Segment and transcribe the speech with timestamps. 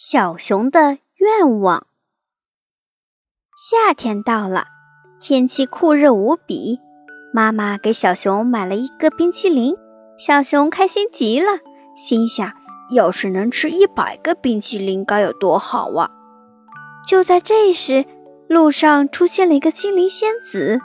[0.00, 1.88] 小熊的愿望。
[3.58, 4.66] 夏天到了，
[5.20, 6.78] 天气酷热无比。
[7.34, 9.74] 妈妈给小熊买了一个冰淇淋，
[10.16, 11.58] 小熊开心极了，
[11.96, 12.52] 心想：
[12.94, 16.08] 要是能吃一百个冰淇淋，该有多好啊！
[17.04, 18.04] 就在这时，
[18.46, 20.78] 路上出现了一个精灵仙子。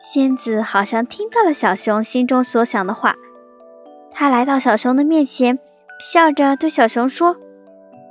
[0.00, 3.16] 仙子好像听到了小熊心中所想的话，
[4.10, 5.58] 她来到小熊的面前。
[6.00, 7.36] 笑着对小熊说：“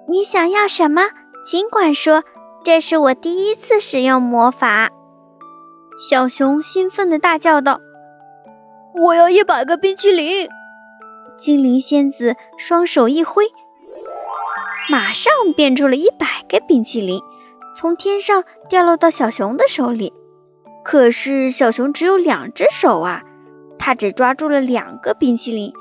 [0.09, 1.03] 你想要什么？
[1.45, 2.23] 尽管说，
[2.63, 4.89] 这是我第一次使用魔法。”
[6.09, 7.79] 小熊兴奋地大叫道
[8.95, 10.47] ：“我要一百个冰淇淋！”
[11.37, 13.45] 精灵仙子双手一挥，
[14.89, 17.21] 马上变出了一百个冰淇淋，
[17.75, 20.13] 从天上掉落到小熊的手里。
[20.83, 23.23] 可是小熊只有两只手啊，
[23.77, 25.73] 它只抓住了两个冰淇淋。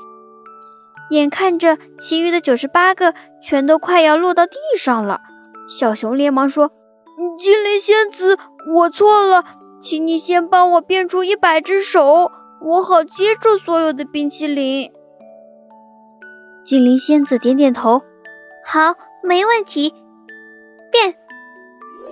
[1.09, 5.21] 眼看着其余的九十八个全都快要落到地上了，
[5.67, 6.71] 小熊连忙说
[7.37, 8.37] ：“精灵仙子，
[8.73, 9.43] 我错了，
[9.81, 14.91] 请你先帮我变出一百只手，我好接住所有的冰淇淋。”
[16.65, 18.01] 精灵仙子点点头
[18.65, 19.93] ：“好，没问题，
[20.91, 21.13] 变，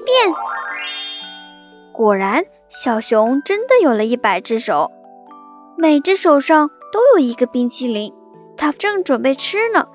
[0.04, 0.36] 变。”
[1.94, 4.92] 果然，小熊真的有了一百只手，
[5.78, 8.14] 每只手上都有一个冰淇淋。
[8.62, 9.88] 他正准备吃呢，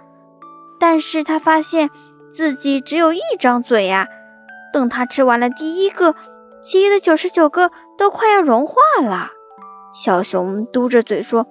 [0.81, 1.89] 但是他发现
[2.33, 4.09] 自己只有一张嘴呀。
[4.73, 6.17] 等他吃完了第一个，
[6.65, 9.31] 其余的九十九个都快要融化了。
[9.95, 11.47] 小熊嘟着嘴说：“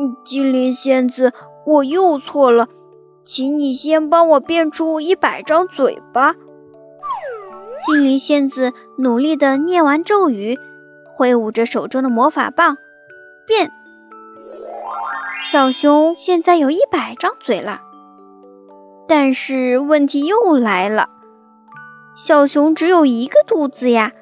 [0.00, 1.32] 嗯精灵仙子，
[1.64, 2.66] 我又错了，
[3.24, 6.34] 请你先帮我变出一百张嘴巴。”
[7.86, 10.58] 精灵仙子努力地念完咒语，
[11.14, 12.78] 挥舞着手中的魔法棒，
[13.46, 13.70] 变。
[15.52, 17.82] 小熊现在有一百张嘴了，
[19.06, 21.10] 但是问题又来了，
[22.16, 24.12] 小熊只有一个肚子呀，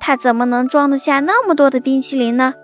[0.00, 2.54] 它怎么能装得下那么多的冰淇淋呢？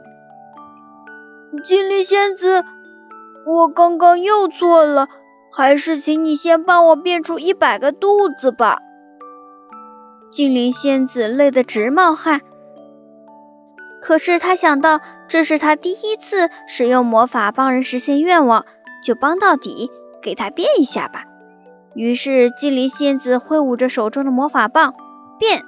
[1.67, 2.65] 精灵仙子，
[3.45, 5.07] 我刚刚又错了，
[5.53, 8.79] 还是请你先帮我变出一百个肚子吧。
[10.31, 12.41] 精灵仙子累得直冒汗。
[14.05, 18.67] 可是他想到这是他第一次使用魔法帮人实现愿望，
[19.03, 19.91] 就帮到底，
[20.23, 21.25] 给他变一下吧。
[21.95, 24.93] 于是精灵仙子挥舞着手中的魔法棒，
[25.39, 25.63] 变。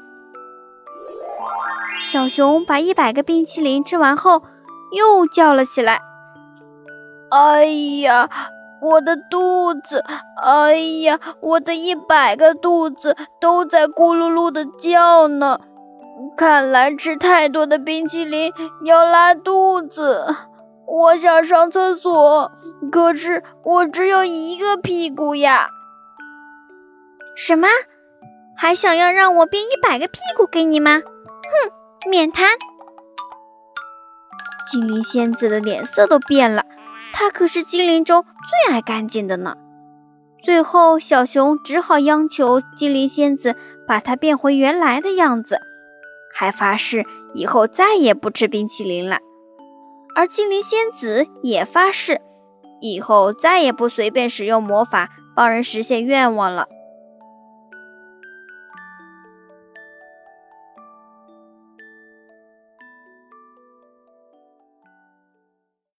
[2.05, 4.43] 小熊把一百个冰淇淋吃完后，
[4.93, 6.03] 又叫了起来
[7.33, 7.65] ：“哎
[8.03, 8.29] 呀，
[8.83, 10.05] 我的肚子！
[10.45, 15.59] 哎呀，我的一百个肚子都在咕噜噜的叫呢！”
[16.37, 18.53] 看来吃太多的冰淇淋
[18.85, 20.35] 要拉肚子，
[20.87, 22.53] 我想上厕所，
[22.91, 25.69] 可是我只有一个屁股呀！
[27.35, 27.69] 什么？
[28.57, 31.03] 还想要让我变一百个屁股给你吗？
[31.03, 32.49] 哼，免谈！
[34.71, 36.65] 精灵仙子的脸色都变了，
[37.13, 38.25] 她可是精灵中
[38.67, 39.55] 最爱干净的呢。
[40.43, 43.55] 最后，小熊只好央求精灵仙子
[43.87, 45.61] 把它变回原来的样子。
[46.39, 49.21] 还发誓以后再也不吃冰淇淋了，
[50.15, 52.21] 而精灵仙子也发誓，
[52.83, 56.69] 以后再也不随便使用魔法帮人实现愿望了。